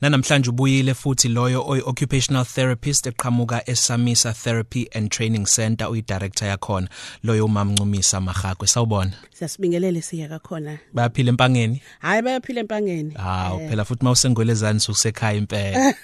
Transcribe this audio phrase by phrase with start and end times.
[0.00, 6.88] Nanamhlanje ubuyile futhi loyo oyi-occupational therapist eqhamuka eSamisa Therapy and Training Center uyidirector yakhona
[7.22, 9.12] loyo umamncumisa Magagwe sawubona.
[9.32, 10.78] Siyasibingelele siya kakhona.
[10.92, 11.82] Bayaphila empangeni?
[11.98, 13.14] Hayi bayaphila empangeni.
[13.14, 15.94] Hawo phela futhi mawusengwelezani sukusekhaya impela.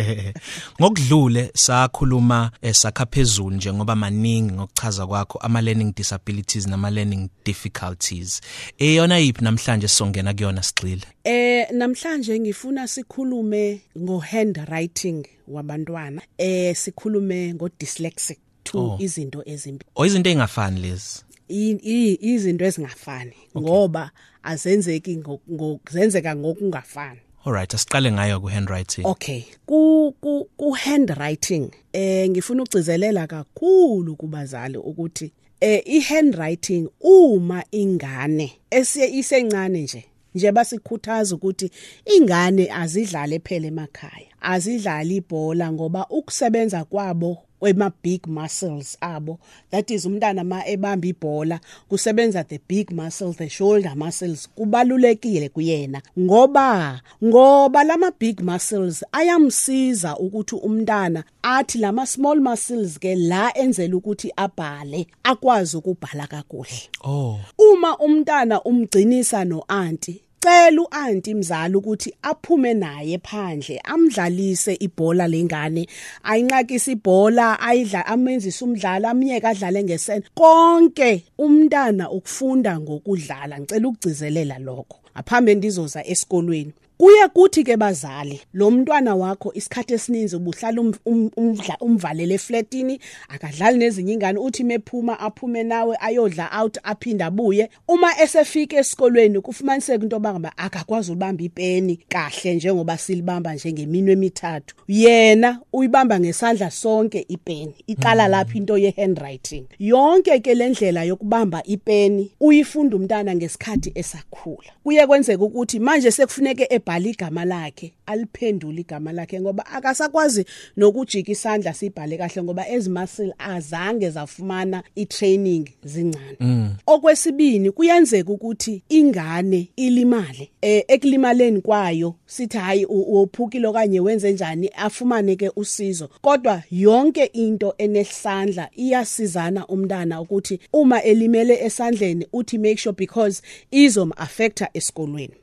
[0.80, 8.40] Ngokudlule sakhuluma esakha phezulu nje ngoba maningi ngokuchaza kwakho ama learning disabilities nama learning difficulties.
[8.78, 11.06] Eyona yipi namhlanje songena kuyona sigxile?
[11.24, 16.22] Eh namhlanje ngifuna sikhulume ngo handwriting wabantwana.
[16.38, 18.96] Eh sikhulume ngo dyslexic two Oh.
[19.00, 19.84] izinto ezimbi.
[19.96, 21.22] O izinto ezingafani lezi?
[21.48, 24.10] I- i- izinto ezingafani ngoba
[24.42, 27.20] azenzeki ngo- ngo- zenzeka ngokungafani.
[27.44, 34.76] Alright asiqale ngayo ku handwriting Okay ku ku ku handwriting eh ngifuna ugcizelela kakhulu kubazali
[34.76, 41.70] ukuthi eh i handwriting uma ingane esiye isencane nje nje basikhuthaza ukuthi
[42.16, 49.38] ingane azidlale phela emakhaya azidlali ibhola ngoba ukusebenza kwabo kwema big muscles abo
[49.70, 56.02] that is umntana ma ebamba ibhola kusebenza the big muscles the shoulder muscles kubalulekile kuyena.
[56.18, 63.96] Ngoba ngoba lama big muscles ayamsiza ukuthi umntana athi lama small muscles ke la enzela
[63.96, 66.90] ukuthi abhale akwazi ukubhala kakuhle.
[67.04, 67.38] Oh.
[67.58, 75.86] Uma umntana umgcinisa noanti cela uanti mzali ukuthi aphume naye phandle amdlalise ibhola lengane
[76.22, 84.96] ayinqakise ibhola ayidla amenzisa umdlalo amiyeke adlale ngesene konke umntana ukufunda ngokudlala ngicela ukugcizelela lokho.
[85.14, 86.72] Aphambe ndizoza esikolweni.
[87.00, 93.00] Kuye kuthi ke bazali lo mntwana wakho isikhathi esininzi ubuhlala um- um- umdla- umvalele eflatini
[93.28, 97.70] akadlali nezinye ingane uthi mephuma aphume nawe ayodla out aphinda abuye.
[97.88, 104.74] Uma esefika esikolweni kufumaniseka into bangaba akakwazi ubamba ipeni kahle njengoba silibamba njengeminwe emithathu.
[104.88, 112.30] Yena uyibamba ngesandla sonke ipeni iqala lapha into ye handwriting yonke ke lendlela yokubamba ipeni
[112.40, 114.72] uyifunda umntana ngesikhathi esakhula.
[114.82, 120.44] Kuye kwenzeka ukuthi manje sekufuneke ebhala igama lakhe aliphendule igama lakhe ngoba akasakwazi
[120.76, 126.70] nokujika isandla sibhale kahle ngoba ezimuscle azange zafumana itraining zincane.
[126.86, 134.70] Okwesibini kuyenzeka ukuthi ingane ilimale eh ekulimaleni kwayo sithi hayi u- uphukile okanye wenze njani?
[134.76, 136.08] Afumane ke usizo.
[136.22, 144.12] Kodwa yonke into enesandla iyasizana umntana ukuthi uma elimele esandleni uthi make sure because izom
[144.16, 145.34] affecta esikolweni.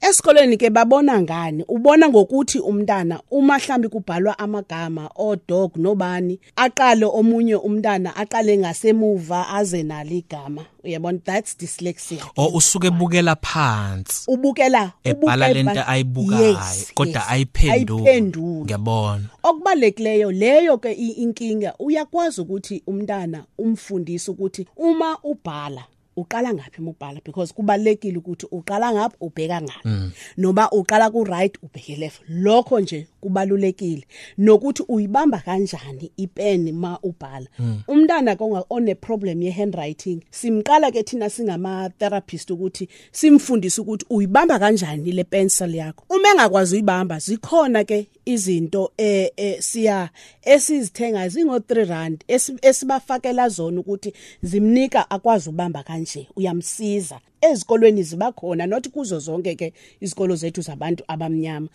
[0.00, 1.64] Esikolweni ke babona ngani?
[1.68, 9.48] Ubona ngokuthi umntana uma mhlambi kubhalwa amagama o dog nobani aqale omunye umntana aqale ngasemuva
[9.48, 10.64] aze nalo igama.
[10.84, 11.18] Uyabona?
[11.24, 14.24] That's dyslexia o usuke ebukela phansi.
[14.30, 17.30] Ubukela ebhala ubukela- lento ayibukayo Yes, kodwa yes.
[17.30, 18.08] ayiphenduli.
[18.08, 18.64] Ayiphenduli.
[18.64, 19.24] Ngiyabona.
[19.42, 25.84] Okubalulekileyo leyo ke i- inkinga uyakwazi ukuthi umntana umfundise ukuthi uma ubhala
[26.20, 27.20] uqala ngaphi uma ubhala?
[27.24, 32.20] Because kubalekile ukuthi uqala ngaphi ubheka ngaphi noma uqala ku right ubheke left.
[32.28, 34.04] Lokho nje kubalulekile.
[34.38, 37.46] Nokuthi uyibamba kanjani ipen ma ubhala.
[37.88, 44.58] Umntana konga one problem ye handwriting simqala ke thina singama therapist ukuthi simfundise ukuthi uyibamba
[44.58, 46.04] kanjani le pencil yakho.
[46.10, 50.10] Uma engakwazi uyibamba zikhona ke izinto eh eh, siya
[50.42, 57.20] esizithenga zingo 3 rand esi- esibafakela zona ukuthi zimnika akwazi ubamba kanje uyamsiza.
[57.40, 61.68] Ezikolweni ziba khona not kuzo zonke ke izikolo zethu zabantu abamnyama.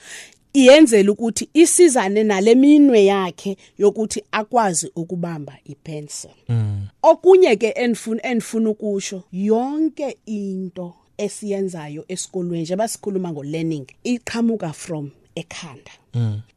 [0.54, 6.32] Iyenzela ukuthi isizane naleminwe yakhe yokuthi akwazi ukubamba ipencil.
[7.04, 15.12] Okunye ke enifuna enifuna ukusho yonke into esiyenzayo esikolweni nje basikhuluma ngo learning iqhamuka from
[15.36, 15.92] ekhanda.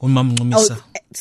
[0.00, 0.76] umama Ncumisa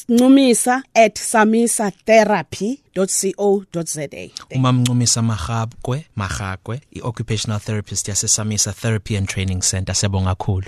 [0.09, 4.07] ncumisa at samisa therapy.co.za
[4.55, 9.95] umama Ncumisa Magagwe Magagwe i-occupational therapist yase Samisa Therapy and Training Center.
[9.95, 10.67] Siyabonga kakhulu.